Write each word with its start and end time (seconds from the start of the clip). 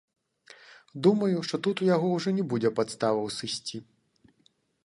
Думаю, 1.07 1.37
што 1.49 1.55
тут 1.69 1.83
у 1.85 1.89
яго 1.95 2.07
ўжо 2.15 2.29
не 2.39 2.47
будзе 2.55 2.69
падставаў 2.81 3.27
сысці. 3.37 3.77